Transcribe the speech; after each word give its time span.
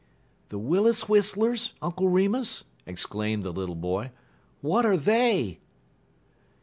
""The 0.49 0.57
Willis 0.57 1.07
whistlers, 1.07 1.73
Uncle 1.79 2.09
Remus," 2.09 2.63
exclaimed 2.87 3.43
the 3.43 3.51
little 3.51 3.75
boy. 3.75 4.09
"What 4.61 4.83
are 4.83 4.97
they?" 4.97 5.59